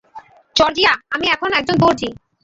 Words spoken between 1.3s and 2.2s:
এখন একজন দর্জি।